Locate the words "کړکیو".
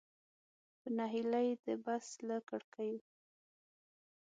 2.49-2.99